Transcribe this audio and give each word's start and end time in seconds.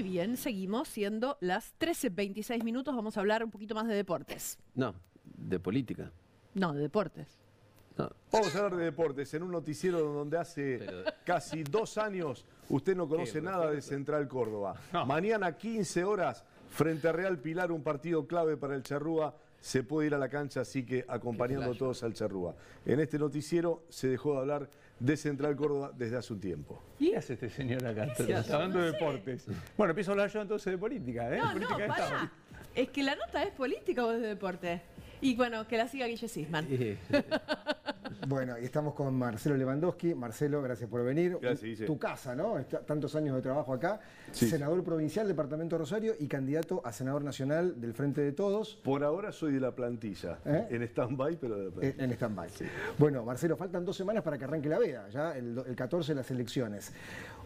Muy 0.00 0.08
bien, 0.10 0.36
seguimos 0.36 0.86
siendo 0.86 1.38
las 1.40 1.74
13.26 1.80 2.62
minutos. 2.62 2.94
Vamos 2.94 3.16
a 3.16 3.20
hablar 3.20 3.42
un 3.42 3.50
poquito 3.50 3.74
más 3.74 3.88
de 3.88 3.96
deportes. 3.96 4.56
No, 4.76 4.94
de 5.24 5.58
política. 5.58 6.12
No, 6.54 6.72
de 6.72 6.82
deportes. 6.82 7.26
No. 7.96 8.08
Vamos 8.30 8.54
a 8.54 8.58
hablar 8.58 8.76
de 8.76 8.84
deportes 8.84 9.34
en 9.34 9.42
un 9.42 9.50
noticiero 9.50 9.98
donde 10.00 10.38
hace 10.38 10.76
Pero- 10.78 11.02
casi 11.26 11.64
dos 11.64 11.98
años 11.98 12.44
usted 12.68 12.94
no 12.96 13.08
conoce 13.08 13.32
¿Qué, 13.32 13.42
nada 13.42 13.72
de? 13.72 13.82
Central 13.82 14.28
Córdoba. 14.28 14.76
Mañana 15.04 15.56
15 15.58 16.04
horas 16.04 16.44
frente 16.70 17.08
a 17.08 17.12
Real 17.12 17.36
Pilar, 17.40 17.72
un 17.72 17.82
partido 17.82 18.24
clave 18.24 18.56
para 18.56 18.76
el 18.76 18.84
Charrúa. 18.84 19.34
Se 19.60 19.82
puede 19.82 20.06
ir 20.06 20.14
a 20.14 20.18
la 20.18 20.28
cancha, 20.28 20.60
así 20.60 20.86
que 20.86 21.04
acompañando 21.08 21.66
flash. 21.66 21.78
todos 21.78 22.02
al 22.04 22.14
Charrúa. 22.14 22.54
En 22.86 23.00
este 23.00 23.18
noticiero 23.18 23.82
se 23.88 24.06
dejó 24.06 24.34
de 24.34 24.38
hablar 24.38 24.70
de 24.98 25.16
Central 25.16 25.56
Córdoba 25.56 25.92
desde 25.96 26.16
hace 26.16 26.32
un 26.32 26.40
tiempo. 26.40 26.82
¿Qué 26.98 27.16
hace 27.16 27.34
este 27.34 27.50
señor 27.50 27.86
acá? 27.86 28.08
Hablando 28.52 28.78
No 28.78 28.84
de 28.84 28.92
deportes. 28.92 29.46
Bueno, 29.76 29.92
empiezo 29.92 30.10
a 30.10 30.12
hablar 30.12 30.30
yo 30.30 30.42
entonces 30.42 30.72
de 30.72 30.78
política, 30.78 31.34
¿eh? 31.34 31.38
No, 31.38 31.46
no, 31.46 31.52
política 31.52 31.86
Estado. 31.86 32.10
pará. 32.10 32.32
Es 32.74 32.88
que 32.90 33.02
la 33.02 33.16
nota 33.16 33.42
es 33.42 33.50
política 33.50 34.04
o 34.04 34.12
es 34.12 34.20
de 34.20 34.28
deporte. 34.28 34.82
Y 35.20 35.34
bueno, 35.34 35.66
que 35.66 35.76
la 35.76 35.88
siga 35.88 36.06
Guille 36.06 36.28
Sisman. 36.28 36.66
Bueno, 38.28 38.58
y 38.58 38.64
estamos 38.66 38.92
con 38.92 39.14
Marcelo 39.14 39.56
Lewandowski. 39.56 40.14
Marcelo, 40.14 40.60
gracias 40.60 40.90
por 40.90 41.02
venir. 41.02 41.38
Gracias. 41.40 41.86
Tu 41.86 41.98
casa, 41.98 42.36
¿no? 42.36 42.58
Está- 42.58 42.80
tantos 42.80 43.16
años 43.16 43.34
de 43.34 43.40
trabajo 43.40 43.72
acá. 43.72 44.00
Sí. 44.32 44.50
Senador 44.50 44.84
provincial, 44.84 45.26
Departamento 45.26 45.76
de 45.76 45.78
Rosario 45.78 46.14
y 46.18 46.26
candidato 46.26 46.82
a 46.84 46.92
senador 46.92 47.24
nacional 47.24 47.80
del 47.80 47.94
Frente 47.94 48.20
de 48.20 48.32
Todos 48.32 48.74
Por 48.84 49.02
ahora 49.02 49.32
soy 49.32 49.52
de 49.54 49.60
la 49.60 49.74
plantilla, 49.74 50.40
¿Eh? 50.44 50.66
en 50.68 50.82
stand-by, 50.82 51.38
pero 51.40 51.56
de 51.56 51.64
la 51.64 51.70
plantilla. 51.70 52.04
en 52.04 52.10
stand-by. 52.12 52.48
Bueno, 52.98 53.24
Marcelo, 53.24 53.56
faltan 53.56 53.86
dos 53.86 53.96
semanas 53.96 54.22
para 54.22 54.36
que 54.36 54.44
arranque 54.44 54.68
la 54.68 54.78
veda, 54.78 55.08
ya 55.08 55.34
el, 55.34 55.54
do- 55.54 55.64
el 55.64 55.74
14 55.74 56.14
las 56.14 56.30
elecciones. 56.30 56.92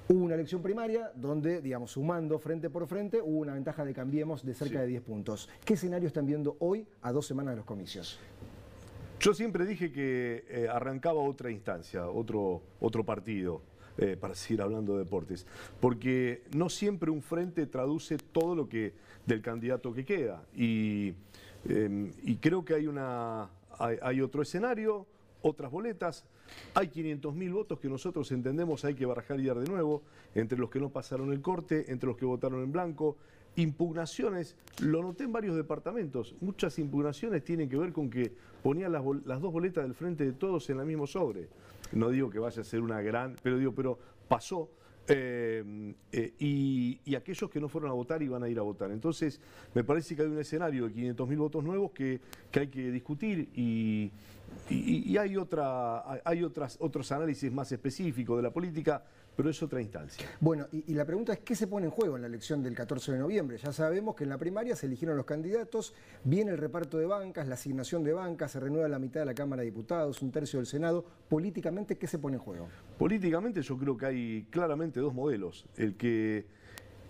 Hubo 0.08 0.24
una 0.24 0.34
elección 0.34 0.62
primaria 0.62 1.12
donde, 1.14 1.62
digamos, 1.62 1.92
sumando 1.92 2.40
frente 2.40 2.70
por 2.70 2.88
frente, 2.88 3.20
hubo 3.22 3.38
una 3.38 3.54
ventaja 3.54 3.84
de 3.84 3.94
Cambiemos 3.94 4.44
de 4.44 4.52
cerca 4.52 4.74
Sí. 4.74 4.80
de 4.80 4.86
10 4.88 5.02
puntos. 5.02 5.48
¿Qué 5.64 5.74
escenario 5.74 6.08
están 6.08 6.26
viendo 6.26 6.56
hoy 6.58 6.84
a 7.02 7.12
dos 7.12 7.24
semanas 7.24 7.52
de 7.52 7.56
los 7.58 7.66
comicios? 7.66 8.18
Yo 9.22 9.34
siempre 9.34 9.64
dije 9.64 9.92
que 9.92 10.44
eh, 10.48 10.66
arrancaba 10.68 11.20
otra 11.20 11.48
instancia, 11.48 12.08
otro, 12.08 12.60
otro 12.80 13.04
partido, 13.04 13.62
eh, 13.96 14.16
para 14.20 14.34
seguir 14.34 14.60
hablando 14.60 14.94
de 14.94 15.04
deportes, 15.04 15.46
porque 15.80 16.42
no 16.56 16.68
siempre 16.68 17.08
un 17.08 17.22
frente 17.22 17.66
traduce 17.66 18.16
todo 18.18 18.56
lo 18.56 18.68
que 18.68 18.94
del 19.24 19.40
candidato 19.40 19.92
que 19.94 20.04
queda. 20.04 20.42
Y, 20.56 21.14
y 21.64 22.36
creo 22.40 22.64
que 22.64 22.74
hay, 22.74 22.88
una, 22.88 23.48
hay, 23.78 23.96
hay 24.02 24.20
otro 24.20 24.42
escenario, 24.42 25.06
otras 25.40 25.70
boletas. 25.70 26.24
Hay 26.74 26.88
500.000 26.88 27.52
votos 27.52 27.78
que 27.78 27.88
nosotros 27.88 28.32
entendemos 28.32 28.84
hay 28.84 28.94
que 28.94 29.06
barajar 29.06 29.38
y 29.38 29.46
dar 29.46 29.60
de 29.60 29.70
nuevo, 29.70 30.02
entre 30.34 30.58
los 30.58 30.68
que 30.68 30.80
no 30.80 30.90
pasaron 30.90 31.32
el 31.32 31.40
corte, 31.40 31.92
entre 31.92 32.08
los 32.08 32.16
que 32.16 32.24
votaron 32.24 32.60
en 32.60 32.72
blanco. 32.72 33.16
Impugnaciones, 33.56 34.56
lo 34.80 35.02
noté 35.02 35.24
en 35.24 35.32
varios 35.32 35.54
departamentos, 35.56 36.34
muchas 36.40 36.78
impugnaciones 36.78 37.44
tienen 37.44 37.68
que 37.68 37.76
ver 37.76 37.92
con 37.92 38.08
que 38.08 38.32
ponían 38.62 38.92
las, 38.92 39.02
dos 39.04 39.52
boletas 39.52 39.84
del 39.84 39.94
frente 39.94 40.24
de 40.24 40.32
todos 40.32 40.70
en 40.70 40.78
la 40.78 40.84
mismo 40.84 41.06
sobre. 41.06 41.48
No 41.92 42.08
digo 42.08 42.30
que 42.30 42.38
vaya 42.38 42.62
a 42.62 42.64
ser 42.64 42.80
una 42.80 43.02
gran, 43.02 43.36
pero 43.42 43.58
digo, 43.58 43.72
pero 43.74 43.98
pasó. 44.28 44.70
eh, 45.08 45.94
eh, 46.12 46.32
y, 46.38 47.14
aquellos 47.14 47.50
que 47.50 47.60
no 47.60 47.68
fueron 47.68 47.90
a 47.90 47.92
votar 47.94 48.22
iban 48.22 48.42
a 48.42 48.48
ir 48.48 48.58
a 48.58 48.62
votar. 48.62 48.90
Entonces, 48.90 49.40
me 49.74 49.84
parece 49.84 50.16
que 50.16 50.22
hay 50.22 50.28
un 50.28 50.38
escenario 50.38 50.88
de 50.88 50.94
500.000 50.94 51.36
votos 51.36 51.62
nuevos 51.64 51.90
que, 51.90 52.20
hay 52.54 52.68
que 52.68 52.90
discutir 52.90 53.50
y, 53.54 54.10
y- 54.70 55.10
y 55.12 55.16
hay, 55.18 55.36
otra, 55.36 56.22
hay 56.24 56.42
otras, 56.44 56.78
otros 56.80 57.10
análisis 57.12 57.52
más 57.52 57.70
específicos 57.72 58.36
de 58.38 58.42
la 58.44 58.50
política, 58.52 59.04
pero 59.36 59.50
es 59.50 59.62
otra 59.62 59.80
instancia. 59.80 60.26
Bueno, 60.40 60.66
y, 60.72 60.92
y 60.92 60.94
la 60.94 61.04
pregunta 61.04 61.32
es, 61.32 61.40
¿qué 61.40 61.54
se 61.54 61.66
pone 61.66 61.86
en 61.86 61.92
juego 61.92 62.16
en 62.16 62.22
la 62.22 62.28
elección 62.28 62.62
del 62.62 62.74
14 62.74 63.12
de 63.12 63.18
noviembre? 63.18 63.58
Ya 63.58 63.72
sabemos 63.72 64.14
que 64.14 64.24
en 64.24 64.30
la 64.30 64.38
primaria 64.38 64.76
se 64.76 64.86
eligieron 64.86 65.16
los 65.16 65.26
candidatos, 65.26 65.94
viene 66.24 66.50
el 66.50 66.58
reparto 66.58 66.98
de 66.98 67.06
bancas, 67.06 67.48
la 67.48 67.54
asignación 67.54 68.04
de 68.04 68.12
bancas, 68.12 68.52
se 68.52 68.60
renueva 68.60 68.88
la 68.88 68.98
mitad 68.98 69.20
de 69.20 69.26
la 69.26 69.34
Cámara 69.34 69.60
de 69.60 69.66
Diputados, 69.66 70.22
un 70.22 70.30
tercio 70.30 70.58
del 70.58 70.66
Senado. 70.66 71.04
Políticamente, 71.28 71.96
¿qué 71.96 72.06
se 72.06 72.18
pone 72.18 72.36
en 72.36 72.42
juego? 72.42 72.68
Políticamente 72.98 73.62
yo 73.62 73.78
creo 73.78 73.96
que 73.96 74.06
hay 74.06 74.46
claramente 74.50 75.00
dos 75.00 75.14
modelos. 75.14 75.66
El 75.76 75.96
que 75.96 76.46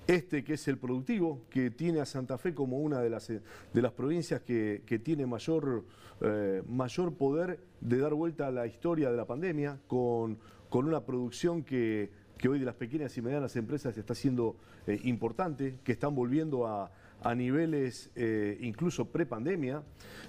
este 0.07 0.43
que 0.43 0.55
es 0.55 0.69
el 0.69 0.79
productivo, 0.79 1.43
que 1.49 1.71
tiene 1.71 2.01
a 2.01 2.07
Santa 2.07 2.39
Fe 2.39 2.55
como 2.55 2.79
una 2.79 3.01
de 3.01 3.11
las, 3.11 3.29
de 3.29 3.43
las 3.75 3.93
provincias 3.93 4.41
que, 4.41 4.83
que 4.85 4.99
tiene 4.99 5.27
mayor, 5.27 5.85
eh, 6.21 6.63
mayor 6.69 7.15
poder 7.15 7.61
de 7.81 7.99
dar 7.99 8.15
vuelta 8.15 8.49
a 8.49 8.51
la 8.51 8.67
historia 8.67 9.11
de 9.11 9.17
la 9.17 9.27
pandemia, 9.27 9.79
con, 9.87 10.39
con 10.73 10.87
una 10.87 11.05
producción 11.05 11.65
que, 11.65 12.09
hoy 12.49 12.59
de 12.59 12.65
las 12.65 12.77
pequeñas 12.77 13.15
y 13.19 13.21
medianas 13.21 13.57
empresas 13.57 13.99
está 13.99 14.15
siendo 14.15 14.57
eh, 14.87 14.99
importante, 15.05 15.77
que 15.85 15.93
están 15.93 16.15
volviendo 16.15 16.67
a, 16.67 16.91
a 17.21 17.35
niveles 17.35 18.11
eh, 18.17 18.57
incluso 18.63 19.05
pre-pandemia, 19.05 19.83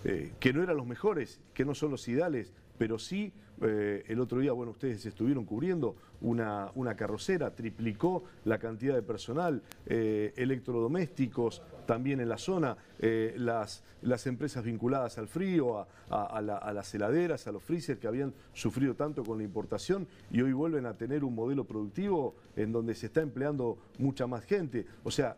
eh, 0.03 0.33
que 0.41 0.51
no 0.51 0.61
eran 0.61 0.75
los 0.75 0.85
mejores, 0.85 1.39
que 1.53 1.63
no 1.63 1.73
son 1.73 1.91
los 1.91 2.05
ideales, 2.09 2.53
pero 2.77 2.97
sí, 2.99 3.31
eh, 3.61 4.03
el 4.07 4.19
otro 4.19 4.39
día, 4.39 4.51
bueno, 4.51 4.71
ustedes 4.71 5.05
estuvieron 5.05 5.45
cubriendo 5.45 5.95
una, 6.21 6.71
una 6.75 6.95
carrocera, 6.95 7.53
triplicó 7.53 8.23
la 8.45 8.57
cantidad 8.57 8.95
de 8.95 9.03
personal, 9.03 9.61
eh, 9.85 10.33
electrodomésticos 10.35 11.61
también 11.85 12.19
en 12.19 12.29
la 12.29 12.37
zona, 12.37 12.77
eh, 12.99 13.35
las, 13.37 13.83
las 14.01 14.25
empresas 14.25 14.63
vinculadas 14.63 15.17
al 15.17 15.27
frío, 15.27 15.77
a, 15.79 15.87
a- 16.09 16.23
a 16.37 16.41
la- 16.41 16.57
a 16.57 16.73
las 16.73 16.93
heladeras, 16.95 17.45
a 17.47 17.51
los 17.51 17.61
freezer 17.63 17.99
que 17.99 18.07
habían 18.07 18.33
sufrido 18.53 18.95
tanto 18.95 19.23
con 19.23 19.37
la 19.37 19.43
importación 19.43 20.07
y 20.31 20.41
hoy 20.41 20.53
vuelven 20.53 20.85
a 20.85 20.95
tener 20.97 21.23
un 21.23 21.35
modelo 21.35 21.65
productivo 21.65 22.35
en 22.55 22.71
donde 22.71 22.95
se 22.95 23.05
está 23.07 23.21
empleando 23.21 23.77
mucha 23.99 24.25
más 24.27 24.45
gente. 24.45 24.85
O 25.03 25.11
sea, 25.11 25.37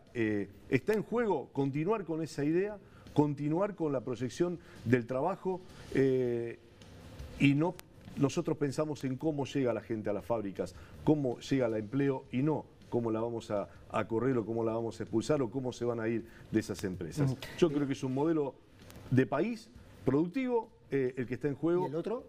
está 0.69 0.94
en 0.94 1.03
juego 1.03 1.50
continuar 1.51 2.06
con 2.06 2.22
esa 2.22 2.44
idea, 2.44 2.78
continuar 3.13 3.75
con 3.75 3.91
la 3.91 4.01
proyección 4.01 4.59
del 4.85 5.06
trabajo. 5.06 5.62
Y 7.40 7.53
no 7.56 7.75
nosotros 8.18 8.57
pensamos 8.57 9.03
en 9.03 9.18
cómo 9.18 9.46
llega 9.46 9.73
la 9.73 9.81
gente 9.81 10.09
a 10.09 10.13
las 10.13 10.25
fábricas, 10.25 10.73
cómo 11.03 11.38
llega 11.40 11.68
el 11.68 11.75
empleo 11.75 12.25
y 12.31 12.41
no 12.41 12.66
cómo 12.90 13.12
la 13.12 13.19
vamos 13.19 13.51
a, 13.51 13.68
a 13.90 14.07
correr 14.07 14.38
o 14.38 14.46
cómo 14.46 14.63
la 14.63 14.72
vamos 14.72 15.00
a 15.00 15.03
expulsar 15.03 15.41
o 15.41 15.50
cómo 15.50 15.74
se 15.74 15.84
van 15.84 16.00
a 16.00 16.07
ir 16.07 16.25
de 16.50 16.59
esas 16.59 16.81
empresas. 16.85 17.35
Yo 17.57 17.69
creo 17.69 17.85
que 17.85 17.94
es 17.94 18.03
un 18.03 18.13
modelo 18.13 18.56
de 19.12 19.25
país 19.25 19.69
productivo 20.06 20.69
eh, 20.91 21.13
el 21.18 21.25
que 21.25 21.34
está 21.34 21.47
en 21.47 21.56
¿Y 21.56 21.57
juego. 21.57 21.88
el 21.88 21.95
otro? 21.95 22.24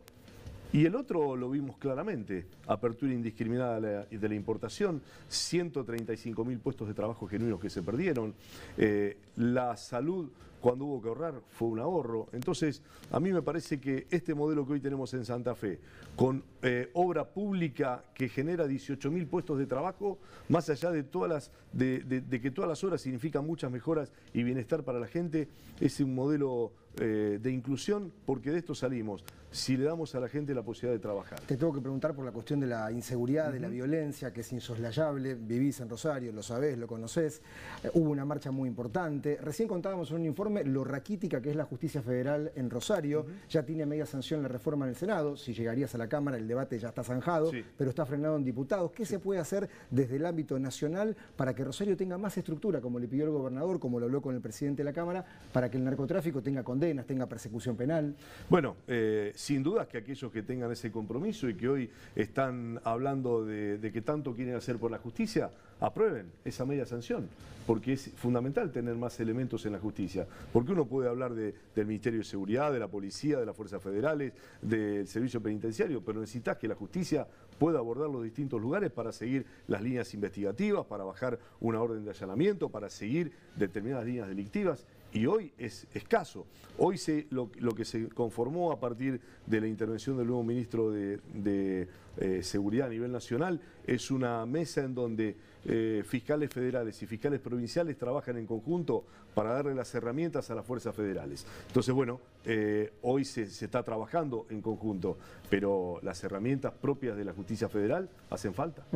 Y 0.72 0.84
el 0.84 0.96
otro 0.96 1.36
lo 1.36 1.50
vimos 1.50 1.76
claramente, 1.76 2.46
apertura 2.66 3.12
indiscriminada 3.12 3.80
de 3.80 3.80
la, 3.80 4.04
de 4.06 4.28
la 4.28 4.34
importación, 4.34 5.00
135 5.28 6.44
mil 6.44 6.58
puestos 6.58 6.88
de 6.88 6.94
trabajo 6.94 7.28
genuinos 7.28 7.60
que 7.60 7.70
se 7.70 7.82
perdieron, 7.82 8.34
eh, 8.76 9.16
la 9.36 9.76
salud 9.76 10.28
cuando 10.66 10.84
hubo 10.86 11.00
que 11.00 11.06
ahorrar 11.06 11.34
fue 11.50 11.68
un 11.68 11.78
ahorro. 11.78 12.26
Entonces, 12.32 12.82
a 13.12 13.20
mí 13.20 13.32
me 13.32 13.40
parece 13.40 13.78
que 13.78 14.08
este 14.10 14.34
modelo 14.34 14.66
que 14.66 14.72
hoy 14.72 14.80
tenemos 14.80 15.14
en 15.14 15.24
Santa 15.24 15.54
Fe, 15.54 15.78
con 16.16 16.42
eh, 16.60 16.90
obra 16.94 17.24
pública 17.24 18.02
que 18.12 18.28
genera 18.28 18.66
18 18.66 19.08
mil 19.12 19.28
puestos 19.28 19.58
de 19.60 19.66
trabajo, 19.66 20.18
más 20.48 20.68
allá 20.68 20.90
de, 20.90 21.04
todas 21.04 21.30
las, 21.30 21.52
de, 21.72 22.00
de- 22.00 22.20
de 22.20 22.40
que 22.40 22.50
todas 22.50 22.68
las 22.68 22.82
horas 22.82 23.00
significan 23.00 23.46
muchas 23.46 23.70
mejoras 23.70 24.10
y 24.34 24.42
bienestar 24.42 24.82
para 24.82 24.98
la 24.98 25.06
gente, 25.06 25.46
es 25.80 26.00
un 26.00 26.12
modelo 26.16 26.72
eh, 26.98 27.38
de 27.40 27.52
inclusión, 27.52 28.10
porque 28.24 28.50
de 28.50 28.58
esto 28.58 28.74
salimos, 28.74 29.22
si 29.52 29.76
le 29.76 29.84
damos 29.84 30.14
a 30.14 30.20
la 30.20 30.28
gente 30.28 30.52
la 30.54 30.62
posibilidad 30.62 30.94
de 30.94 31.02
trabajar. 31.02 31.38
Te 31.40 31.56
tengo 31.56 31.72
que 31.72 31.80
preguntar 31.80 32.14
por 32.14 32.24
la 32.24 32.32
cuestión 32.32 32.58
de 32.58 32.66
la 32.66 32.90
inseguridad, 32.90 33.52
de 33.52 33.60
la 33.60 33.68
violencia, 33.68 34.32
que 34.32 34.40
es 34.40 34.52
insoslayable. 34.52 35.34
Vivís 35.34 35.78
en 35.80 35.88
Rosario, 35.88 36.32
lo 36.32 36.42
sabés, 36.42 36.76
lo 36.76 36.86
conocés. 36.86 37.40
Eh, 37.84 37.90
hubo 37.94 38.10
una 38.10 38.24
marcha 38.24 38.50
muy 38.50 38.68
importante. 38.68 39.38
Recién 39.42 39.68
contábamos 39.68 40.10
en 40.10 40.16
un 40.16 40.26
informe 40.26 40.55
lo 40.64 40.84
raquítica 40.84 41.40
que 41.40 41.50
es 41.50 41.56
la 41.56 41.64
justicia 41.64 42.02
federal 42.02 42.52
en 42.56 42.70
Rosario. 42.70 43.26
Ya 43.48 43.64
tiene 43.64 43.86
media 43.86 44.06
sanción 44.06 44.42
la 44.42 44.48
reforma 44.48 44.86
en 44.86 44.90
el 44.90 44.96
Senado. 44.96 45.36
Si 45.36 45.52
llegarías 45.54 45.94
a 45.94 45.98
la 45.98 46.08
Cámara, 46.08 46.36
el 46.36 46.46
debate 46.48 46.78
ya 46.78 46.88
está 46.88 47.02
zanjado, 47.04 47.50
Sí. 47.50 47.64
pero 47.76 47.90
está 47.90 48.06
frenado 48.06 48.36
en 48.36 48.44
diputados. 48.44 48.90
¿Qué 48.92 49.04
se 49.04 49.18
puede 49.18 49.40
hacer 49.40 49.68
desde 49.90 50.16
el 50.16 50.26
ámbito 50.26 50.58
nacional 50.58 51.16
para 51.36 51.54
que 51.54 51.64
Rosario 51.64 51.96
tenga 51.96 52.18
más 52.18 52.36
estructura, 52.38 52.80
como 52.80 52.98
le 52.98 53.08
pidió 53.08 53.24
el 53.24 53.30
gobernador, 53.30 53.78
como 53.80 53.98
lo 54.00 54.06
habló 54.06 54.22
con 54.22 54.34
el 54.34 54.40
presidente 54.40 54.82
de 54.82 54.84
la 54.84 54.92
Cámara, 54.92 55.24
para 55.52 55.70
que 55.70 55.76
el 55.76 55.84
narcotráfico 55.84 56.42
tenga 56.42 56.62
condenas, 56.62 57.06
tenga 57.06 57.26
persecución 57.26 57.76
penal? 57.76 58.14
Bueno, 58.48 58.76
eh, 58.86 59.32
sin 59.34 59.62
duda 59.62 59.86
que 59.88 59.98
aquellos 59.98 60.30
que 60.32 60.42
tengan 60.42 60.70
ese 60.72 60.90
compromiso 60.90 61.48
y 61.48 61.54
que 61.56 61.68
hoy 61.68 61.90
están 62.14 62.80
hablando 62.84 63.44
de, 63.44 63.78
de 63.78 63.92
que 63.92 64.02
tanto 64.02 64.34
quieren 64.34 64.54
hacer 64.54 64.78
por 64.78 64.90
la 64.90 64.98
justicia, 64.98 65.50
aprueben 65.80 66.26
esa 66.44 66.64
media 66.64 66.86
sanción, 66.86 67.28
porque 67.66 67.94
es 67.94 68.10
fundamental 68.16 68.70
tener 68.72 68.94
más 68.94 69.18
elementos 69.20 69.66
en 69.66 69.72
la 69.72 69.78
justicia, 69.78 70.26
porque 70.52 70.72
uno 70.72 70.86
puede 70.86 71.08
hablar 71.08 71.34
de- 71.34 71.54
del 71.74 71.86
Ministerio 71.86 72.20
de 72.20 72.24
Seguridad, 72.24 72.72
de 72.72 72.78
la 72.78 72.88
Policía, 72.88 73.38
de 73.38 73.46
las 73.46 73.56
Fuerzas 73.56 73.82
Federales, 73.82 74.32
del 74.62 75.06
Servicio 75.08 75.42
Penitenciario, 75.42 76.00
pero 76.04 76.20
necesitas 76.20 76.56
que 76.56 76.68
la 76.68 76.74
justicia 76.74 77.26
pueda 77.58 77.78
abordar 77.78 78.08
los 78.08 78.22
distintos 78.22 78.60
lugares 78.60 78.90
para 78.90 79.12
seguir 79.12 79.44
las 79.68 79.82
líneas 79.82 80.12
investigativas, 80.14 80.86
para 80.86 81.04
bajar 81.04 81.38
una 81.60 81.80
orden 81.80 82.04
de 82.04 82.10
allanamiento, 82.10 82.68
para 82.68 82.88
seguir 82.88 83.32
determinadas 83.56 84.06
líneas 84.06 84.28
delictivas 84.28 84.86
y 85.12 85.24
hoy 85.26 85.52
es 85.56 85.86
escaso. 85.94 86.46
Hoy 86.78 86.98
se, 86.98 87.26
lo, 87.30 87.50
que 87.50 87.84
se 87.86 88.08
conformó 88.08 88.70
a 88.72 88.78
partir 88.80 89.18
de 89.46 89.60
la 89.62 89.66
intervención 89.66 90.18
del 90.18 90.26
nuevo 90.26 90.42
ministro 90.42 90.90
de, 90.90 91.18
de- 91.34 91.88
eh, 92.18 92.42
seguridad 92.42 92.86
a 92.86 92.90
nivel 92.90 93.12
nacional, 93.12 93.60
es 93.86 94.10
una 94.10 94.46
mesa 94.46 94.82
en 94.82 94.94
donde 94.94 95.36
eh, 95.64 96.02
fiscales 96.06 96.50
federales 96.50 97.02
y 97.02 97.06
fiscales 97.06 97.40
provinciales 97.40 97.96
trabajan 97.96 98.36
en 98.36 98.46
conjunto 98.46 99.04
para 99.34 99.52
darle 99.52 99.74
las 99.74 99.94
herramientas 99.94 100.50
a 100.50 100.54
las 100.54 100.64
fuerzas 100.64 100.94
federales. 100.94 101.46
Entonces, 101.68 101.94
bueno, 101.94 102.20
eh, 102.44 102.92
hoy 103.02 103.24
se, 103.24 103.42
está 103.42 103.82
trabajando 103.82 104.46
en 104.50 104.62
conjunto, 104.62 105.18
pero 105.50 105.98
las 106.02 106.22
herramientas 106.22 106.72
propias 106.72 107.16
de 107.16 107.24
la 107.24 107.32
justicia 107.32 107.68
federal 107.68 108.08
hacen 108.30 108.54
falta. 108.54 108.86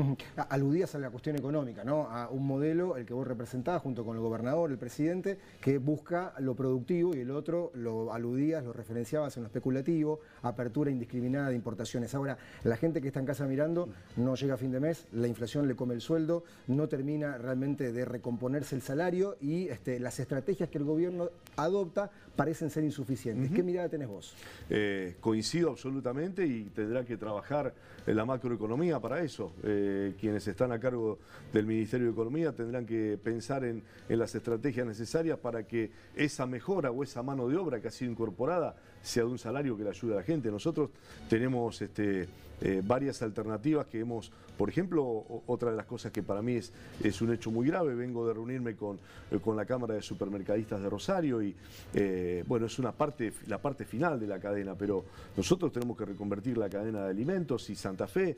Aludías 0.49 0.95
a 0.95 0.99
la 0.99 1.11
cuestión 1.11 1.37
económica, 1.37 1.85
¿no? 1.85 2.09
A 2.09 2.29
un 2.31 2.47
modelo, 2.47 2.97
el 2.97 3.05
que 3.05 3.13
vos 3.13 3.27
representás 3.27 3.83
junto 3.83 4.05
con 4.05 4.17
el 4.17 4.23
gobernador, 4.23 4.71
el 4.71 4.79
presidente, 4.79 5.39
que 5.61 5.79
busca 5.79 6.33
lo 6.39 6.55
productivo 6.55 7.15
y 7.15 7.21
el 7.21 7.31
otro 7.33 7.73
lo 7.75 8.13
aludías, 8.13 8.65
lo 8.65 8.73
referenciabas 8.73 9.37
en 9.37 9.43
lo 9.43 9.49
especulativo, 9.49 10.21
apertura 10.43 10.91
indiscriminada 10.91 11.49
de 11.51 11.57
importaciones. 11.57 12.15
Ahora, 12.15 12.39
la 12.63 12.77
gente 12.77 13.01
que 13.01 13.09
está 13.09 13.21
en 13.21 13.27
casa 13.27 13.47
mirando 13.47 13.89
no 14.17 14.37
llega 14.37 14.55
a 14.55 14.59
fin 14.59 14.71
de 14.71 14.81
mes, 14.81 15.07
la 15.13 15.27
inflación 15.27 15.69
le 15.69 15.75
come 15.75 15.95
el 15.95 16.01
sueldo, 16.01 16.45
no 16.67 16.89
termina 16.89 17.39
realmente 17.39 17.93
de 17.93 18.05
recomponerse 18.05 18.75
el 18.77 18.83
salario 18.83 19.37
y 19.41 19.69
este, 19.69 19.99
las 20.01 20.21
estrategias 20.21 20.69
que 20.69 20.79
el 20.79 20.85
gobierno 20.85 21.31
adopta 21.57 22.11
parecen 22.37 22.71
ser 22.71 22.85
insuficientes. 22.85 23.51
¿Qué 23.51 23.63
mirada 23.63 23.89
tenés 23.89 24.09
vos? 24.09 24.35
Eh, 24.69 25.17
coincido 25.21 25.71
absolutamente 25.71 26.47
y 26.47 26.65
tendrá 26.65 27.05
que 27.05 27.17
trabajar 27.17 27.75
en 28.07 28.17
la 28.17 28.25
macroeconomía 28.25 28.99
para 29.01 29.23
eso. 29.23 29.53
Eh, 29.63 30.15
quienes 30.19 30.47
están 30.49 30.73
a 30.73 30.81
cargo 30.81 31.19
del 31.53 31.67
Ministerio 31.67 32.07
de 32.07 32.13
Economía 32.13 32.53
tendrán 32.53 32.87
que 32.87 33.19
pensar 33.23 33.65
en, 33.65 33.83
en 34.09 34.19
las 34.19 34.35
estrategias 34.35 34.87
necesarias 34.87 35.39
para 35.39 35.67
que 35.67 35.91
esa 36.15 36.47
mejora 36.47 36.91
o 36.91 37.03
esa 37.03 37.23
mano 37.23 37.49
de 37.49 37.57
obra 37.57 37.81
que 37.81 37.89
ha 37.89 37.91
sido 37.91 38.11
incorporada 38.11 38.77
sea 39.03 39.25
de 39.25 39.31
un 39.31 39.39
salario 39.39 39.77
que 39.77 39.85
le 39.85 39.91
ayude 39.91 40.15
a 40.15 40.17
la 40.17 40.23
gente. 40.23 40.51
Nosotros 40.51 40.91
tenemos 41.29 41.81
este, 41.83 42.29
eh, 42.63 42.83
varias 42.85 43.23
alternativas 43.23 43.87
que 43.87 44.01
hemos, 44.01 44.31
por 44.59 44.69
ejemplo, 44.69 45.25
otra 45.47 45.71
de 45.71 45.77
las 45.79 45.87
cosas 45.87 46.13
que 46.13 46.23
para 46.23 46.43
mí 46.43 46.57
es, 46.57 46.73
es 47.03 47.23
un 47.23 47.33
hecho 47.33 47.51
muy 47.51 47.67
grave, 47.67 47.95
vengo 47.95 48.27
de 48.27 48.35
reunirme 48.35 48.77
con, 48.77 48.99
eh, 49.31 49.39
con 49.39 49.57
la 49.57 49.65
Cámara 49.65 49.95
de 49.95 50.03
Supermercadistas 50.03 50.83
de 50.83 50.91
Rosario 50.91 51.43
y 51.43 51.57
eh, 51.95 52.45
bueno, 52.47 52.67
es 52.67 52.79
una 52.79 52.93
parte, 52.93 53.33
la 53.47 53.59
parte 53.59 53.87
final 53.87 54.21
de 54.21 54.27
la 54.27 54.39
cadena, 54.39 54.75
pero 54.75 55.05
nosotros 55.37 55.73
tenemos 55.73 55.97
que 55.97 56.05
reconvertir 56.05 56.59
la 56.59 56.69
cadena 56.69 57.05
de 57.05 57.11
alimentos 57.11 57.71
y 57.71 57.75
Santa 57.75 58.07
Fe, 58.07 58.37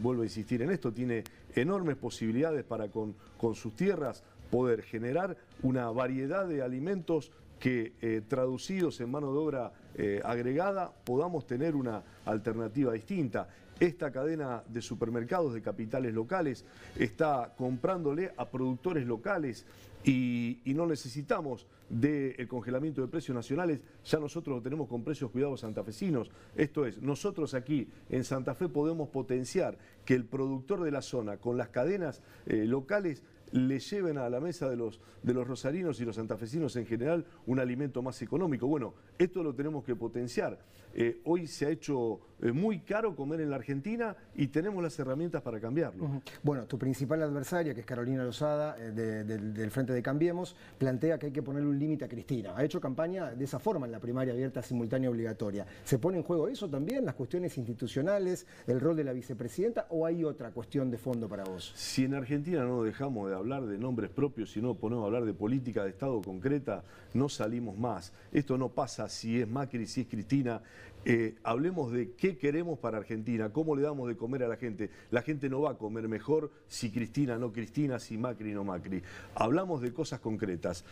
vuelvo 0.00 0.22
a 0.22 0.24
insistir 0.24 0.62
en 0.62 0.70
esto, 0.70 0.92
tiene 0.92 1.22
enormes 1.54 1.96
posibilidades 1.96 2.64
para 2.64 2.88
con, 2.88 3.14
con 3.36 3.54
sus 3.54 3.74
tierras 3.76 4.24
poder 4.50 4.82
generar 4.82 5.36
una 5.62 5.90
variedad 5.90 6.46
de 6.46 6.62
alimentos 6.62 7.30
que 7.58 7.92
eh, 8.00 8.22
traducidos 8.26 9.00
en 9.00 9.10
mano 9.10 9.32
de 9.32 9.38
obra 9.38 9.72
eh, 9.94 10.20
agregada 10.24 10.92
podamos 11.04 11.46
tener 11.46 11.74
una 11.74 12.02
alternativa 12.24 12.92
distinta. 12.92 13.48
Esta 13.80 14.10
cadena 14.10 14.62
de 14.68 14.82
supermercados 14.82 15.54
de 15.54 15.62
capitales 15.62 16.12
locales 16.12 16.64
está 16.96 17.54
comprándole 17.56 18.32
a 18.36 18.48
productores 18.48 19.06
locales 19.06 19.66
y, 20.04 20.58
no 20.66 20.86
necesitamos 20.86 21.66
del 21.88 22.46
congelamiento 22.48 23.00
de 23.00 23.08
precios 23.08 23.34
nacionales, 23.34 23.80
ya 24.04 24.18
nosotros 24.18 24.56
lo 24.56 24.62
tenemos 24.62 24.88
con 24.88 25.02
precios 25.02 25.30
cuidados 25.30 25.60
santafesinos. 25.60 26.30
Esto 26.56 26.86
es, 26.86 27.00
nosotros 27.00 27.54
aquí 27.54 27.88
en 28.10 28.24
Santa 28.24 28.54
Fe 28.54 28.68
podemos 28.68 29.08
potenciar 29.08 29.78
que 30.04 30.14
el 30.14 30.24
productor 30.24 30.82
de 30.82 30.90
la 30.90 31.02
zona 31.02 31.38
con 31.38 31.56
las 31.56 31.68
cadenas 31.68 32.22
eh, 32.46 32.64
locales 32.66 33.22
le 33.52 33.78
lleven 33.78 34.18
a 34.18 34.28
la 34.28 34.40
mesa 34.40 34.68
de 34.68 34.76
los, 34.76 35.00
de 35.22 35.34
los 35.34 35.46
rosarinos 35.46 36.00
y 36.00 36.04
los 36.04 36.16
santafesinos 36.16 36.76
en 36.76 36.86
general 36.86 37.26
un 37.46 37.60
alimento 37.60 38.02
más 38.02 38.20
económico. 38.22 38.66
Bueno, 38.66 38.94
esto 39.18 39.42
lo 39.42 39.54
tenemos 39.54 39.84
que 39.84 39.96
potenciar. 39.96 40.58
Eh, 40.94 41.20
hoy 41.26 41.46
se 41.46 41.66
ha 41.66 41.68
hecho 41.70 42.18
eh, 42.40 42.50
muy 42.50 42.80
caro 42.80 43.14
comer 43.14 43.40
en 43.42 43.50
la 43.50 43.56
Argentina 43.56 44.16
y 44.34 44.46
tenemos 44.48 44.82
las 44.82 44.98
herramientas 44.98 45.42
para 45.42 45.60
cambiarlo. 45.60 46.22
Bueno, 46.42 46.64
tu 46.66 46.78
principal 46.78 47.22
adversaria, 47.22 47.74
que 47.74 47.80
es 47.80 47.86
Carolina 47.86 48.24
Lozada, 48.24 48.76
eh, 48.78 48.90
de- 48.92 49.22
del- 49.24 49.52
del 49.52 49.70
Frente 49.70 49.92
de 49.92 50.02
Cambiemos, 50.02 50.56
plantea 50.78 51.18
que 51.18 51.26
hay 51.26 51.32
que 51.32 51.42
ponerle 51.42 51.68
un 51.68 51.78
límite 51.78 52.06
a 52.06 52.08
Cristina. 52.08 52.54
Ha 52.56 52.64
hecho 52.64 52.80
campaña 52.80 53.32
de 53.32 53.44
esa 53.44 53.58
forma 53.58 53.86
en 53.86 53.92
la 53.92 54.00
primaria 54.00 54.32
abierta, 54.32 54.62
simultánea, 54.62 55.10
obligatoria. 55.10 55.66
¿Se 55.84 55.98
pone 55.98 56.16
en 56.18 56.22
juego 56.24 56.48
eso 56.48 56.68
también, 56.70 57.04
las 57.04 57.14
cuestiones 57.14 57.56
institucionales, 57.58 58.46
el 58.66 58.80
rol 58.80 58.96
de 58.96 59.04
la 59.04 59.12
vicepresidenta, 59.12 59.86
o 59.90 60.06
hay 60.06 60.24
otra 60.24 60.52
cuestión 60.52 60.90
de 60.90 60.98
fondo 60.98 61.28
para 61.28 61.44
vos? 61.44 61.72
Si 61.76 62.04
en 62.04 62.14
Argentina 62.14 62.64
no 62.64 62.82
dejamos 62.82 63.28
de 63.28 63.36
hablar 63.36 63.66
de 63.66 63.78
nombres 63.78 64.10
propios 64.10 64.56
y 64.56 64.62
no 64.62 64.74
ponemos 64.74 65.02
a 65.04 65.06
hablar 65.06 65.24
de 65.26 65.34
política 65.34 65.84
de 65.84 65.90
Estado 65.90 66.20
concreta, 66.22 66.82
no 67.14 67.28
salimos 67.28 67.76
más. 67.78 68.12
Esto 68.32 68.56
no 68.56 68.68
pasa 68.70 69.07
si 69.08 69.40
es 69.40 69.48
Macri, 69.48 69.86
si 69.86 70.02
es 70.02 70.06
Cristina. 70.06 70.62
Eh, 71.04 71.36
hablemos 71.42 71.92
de 71.92 72.12
qué 72.12 72.36
queremos 72.36 72.78
para 72.78 72.98
Argentina, 72.98 73.50
cómo 73.52 73.76
le 73.76 73.82
damos 73.82 74.08
de 74.08 74.16
comer 74.16 74.42
a 74.42 74.48
la 74.48 74.56
gente. 74.56 74.90
La 75.10 75.22
gente 75.22 75.48
no 75.48 75.62
va 75.62 75.72
a 75.72 75.74
comer 75.78 76.08
mejor 76.08 76.50
si 76.66 76.90
Cristina 76.90 77.38
no 77.38 77.52
Cristina, 77.52 77.98
si 77.98 78.18
Macri 78.18 78.52
no 78.52 78.64
Macri. 78.64 79.02
Hablamos 79.34 79.80
de 79.80 79.92
cosas 79.92 80.20
concretas. 80.20 80.84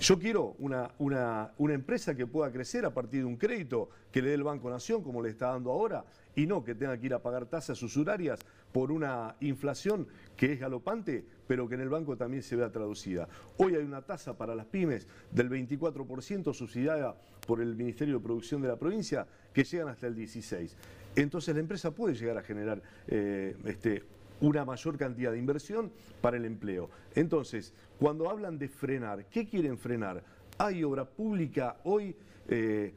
Yo 0.00 0.16
quiero 0.16 0.54
una, 0.60 0.92
una, 0.98 1.74
empresa 1.74 2.14
que 2.14 2.24
pueda 2.24 2.52
crecer 2.52 2.84
a 2.84 2.94
partir 2.94 3.20
de 3.20 3.26
un 3.26 3.36
crédito 3.36 3.90
que 4.12 4.22
le 4.22 4.28
dé 4.28 4.34
el 4.34 4.44
Banco 4.44 4.70
Nación, 4.70 5.02
como 5.02 5.20
le 5.20 5.30
está 5.30 5.48
dando 5.48 5.72
ahora, 5.72 6.04
y 6.36 6.46
no 6.46 6.62
que 6.62 6.76
tenga 6.76 6.96
que 6.96 7.06
ir 7.06 7.14
a 7.14 7.18
pagar 7.20 7.46
tasas 7.46 7.82
usurarias 7.82 8.38
por 8.70 8.92
una 8.92 9.34
inflación 9.40 10.06
que 10.36 10.52
es 10.52 10.60
galopante, 10.60 11.24
pero 11.48 11.68
que 11.68 11.74
en 11.74 11.80
el 11.80 11.88
banco 11.88 12.16
también 12.16 12.44
se 12.44 12.54
vea 12.54 12.70
traducida. 12.70 13.28
Hoy 13.56 13.74
hay 13.74 13.82
una 13.82 14.02
tasa 14.02 14.38
para 14.38 14.54
las 14.54 14.66
pymes 14.66 15.08
del 15.32 15.50
24% 15.50 16.54
subsidiada 16.54 17.16
por 17.44 17.60
el 17.60 17.74
Ministerio 17.74 18.18
de 18.18 18.24
Producción 18.24 18.62
de 18.62 18.68
la 18.68 18.76
provincia, 18.76 19.26
que 19.52 19.64
llegan 19.64 19.88
hasta 19.88 20.06
el 20.06 20.14
16%. 20.14 20.70
Entonces 21.16 21.52
la 21.56 21.60
empresa 21.60 21.90
puede 21.90 22.14
llegar 22.14 22.38
a 22.38 22.42
generar 22.42 22.80
eh, 23.08 23.56
este, 23.64 24.04
una 24.40 24.64
mayor 24.64 24.96
cantidad 24.96 25.32
de 25.32 25.38
inversión 25.38 25.90
para 26.20 26.36
el 26.36 26.44
empleo. 26.44 26.90
Entonces, 27.14 27.74
cuando 27.98 28.30
hablan 28.30 28.58
de 28.58 28.68
frenar, 28.68 29.26
¿qué 29.26 29.48
quieren 29.48 29.78
frenar? 29.78 30.22
Hay 30.58 30.84
obra 30.84 31.04
pública 31.04 31.76
hoy. 31.84 32.14
eh, 32.48 32.94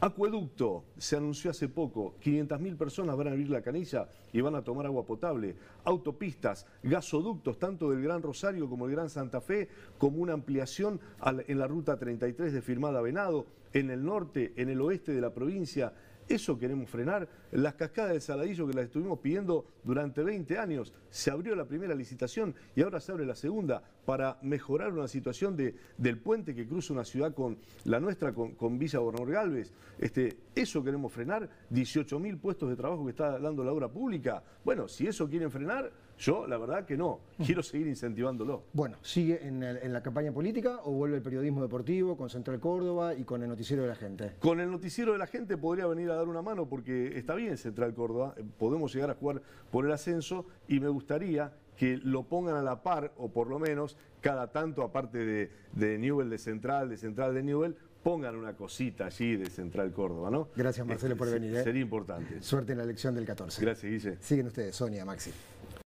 Acueducto, 0.00 0.84
se 0.98 1.16
anunció 1.16 1.50
hace 1.50 1.66
poco, 1.66 2.14
500.000 2.22 2.76
personas 2.76 3.16
van 3.16 3.28
a 3.28 3.30
abrir 3.30 3.48
la 3.48 3.62
canilla 3.62 4.06
y 4.34 4.40
van 4.42 4.54
a 4.54 4.62
tomar 4.62 4.84
agua 4.84 5.06
potable. 5.06 5.54
Autopistas, 5.84 6.66
gasoductos, 6.82 7.58
tanto 7.58 7.90
del 7.90 8.02
Gran 8.02 8.20
Rosario 8.20 8.68
como 8.68 8.86
del 8.86 8.96
Gran 8.96 9.08
Santa 9.08 9.40
Fe, 9.40 9.68
como 9.96 10.18
una 10.18 10.34
ampliación 10.34 11.00
en 11.46 11.58
la 11.58 11.66
ruta 11.66 11.96
33 11.96 12.52
de 12.52 12.60
Firmada 12.60 13.00
Venado, 13.00 13.46
en 13.72 13.88
el 13.88 14.04
norte, 14.04 14.52
en 14.56 14.68
el 14.68 14.82
oeste 14.82 15.12
de 15.12 15.22
la 15.22 15.32
provincia. 15.32 15.94
Eso 16.28 16.58
queremos 16.58 16.88
frenar. 16.88 17.28
Las 17.52 17.74
cascadas 17.74 18.12
del 18.12 18.20
Saladillo 18.20 18.66
que 18.66 18.74
las 18.74 18.86
estuvimos 18.86 19.18
pidiendo 19.18 19.66
durante 19.82 20.22
20 20.22 20.58
años, 20.58 20.92
se 21.10 21.30
abrió 21.30 21.54
la 21.54 21.66
primera 21.66 21.94
licitación 21.94 22.54
y 22.74 22.82
ahora 22.82 23.00
se 23.00 23.12
abre 23.12 23.26
la 23.26 23.34
segunda 23.34 23.82
para 24.04 24.38
mejorar 24.42 24.92
una 24.92 25.08
situación 25.08 25.56
de, 25.56 25.74
del 25.98 26.18
puente 26.18 26.54
que 26.54 26.66
cruza 26.66 26.92
una 26.92 27.04
ciudad 27.04 27.34
con 27.34 27.58
la 27.84 28.00
nuestra, 28.00 28.32
con, 28.32 28.52
con 28.54 28.78
Villa 28.78 28.98
Bornor 28.98 29.30
Galvez. 29.30 29.72
Este, 29.98 30.36
eso 30.54 30.82
queremos 30.82 31.12
frenar. 31.12 31.48
18.000 31.70 32.38
puestos 32.40 32.70
de 32.70 32.76
trabajo 32.76 33.04
que 33.04 33.10
está 33.10 33.38
dando 33.38 33.62
la 33.64 33.72
obra 33.72 33.88
pública. 33.88 34.42
Bueno, 34.64 34.88
si 34.88 35.06
eso 35.06 35.28
quieren 35.28 35.50
frenar, 35.50 35.92
yo 36.18 36.46
la 36.46 36.56
verdad 36.58 36.84
que 36.86 36.96
no. 36.96 37.20
Quiero 37.44 37.62
seguir 37.62 37.86
incentivándolo. 37.88 38.62
Bueno, 38.72 38.96
¿sigue 39.02 39.46
en, 39.46 39.62
el- 39.62 39.78
en 39.78 39.92
la 39.92 40.02
campaña 40.02 40.32
política 40.32 40.80
o 40.84 40.92
vuelve 40.92 41.16
el 41.16 41.22
periodismo 41.22 41.60
deportivo 41.62 42.16
con 42.16 42.30
Central 42.30 42.60
Córdoba 42.60 43.14
y 43.14 43.24
con 43.24 43.42
el 43.42 43.48
noticiero 43.48 43.82
de 43.82 43.88
la 43.88 43.96
gente? 43.96 44.32
Con 44.38 44.60
el 44.60 44.70
noticiero 44.70 45.12
de 45.12 45.18
la 45.18 45.26
gente 45.26 45.56
podría 45.56 45.86
venir 45.86 46.10
a 46.10 46.14
dar 46.16 46.28
una 46.28 46.42
mano 46.42 46.66
porque 46.68 47.18
está 47.18 47.34
bien 47.34 47.56
Central 47.58 47.94
Córdoba, 47.94 48.34
eh, 48.36 48.44
podemos 48.58 48.92
llegar 48.94 49.10
a 49.10 49.14
jugar 49.14 49.42
por 49.70 49.84
el 49.86 49.92
ascenso 49.92 50.46
y 50.68 50.80
me 50.80 50.88
gustaría 50.88 51.52
que 51.76 51.96
lo 52.04 52.22
pongan 52.22 52.54
a 52.54 52.62
la 52.62 52.82
par, 52.84 53.12
o 53.16 53.32
por 53.32 53.48
lo 53.48 53.58
menos 53.58 53.96
cada 54.20 54.52
tanto, 54.52 54.82
aparte 54.82 55.18
de, 55.18 55.50
de 55.72 55.98
Newell 55.98 56.30
de 56.30 56.38
Central, 56.38 56.88
de 56.88 56.96
Central 56.96 57.34
de 57.34 57.42
Newell, 57.42 57.74
pongan 58.04 58.36
una 58.36 58.54
cosita 58.54 59.06
allí 59.06 59.34
de 59.36 59.46
Central 59.50 59.90
Córdoba, 59.92 60.30
¿no? 60.30 60.48
Gracias, 60.54 60.86
Marcelo, 60.86 61.16
por 61.16 61.26
se- 61.26 61.34
venir, 61.34 61.56
¿eh? 61.56 61.64
Sería 61.64 61.82
importante. 61.82 62.40
Suerte 62.42 62.72
en 62.72 62.78
la 62.78 62.84
elección 62.84 63.14
del 63.16 63.24
14. 63.26 63.60
Gracias, 63.60 63.90
Guille. 63.90 64.16
Siguen 64.20 64.46
ustedes, 64.46 64.76
Sonia, 64.76 65.04
Maxi. 65.04 65.32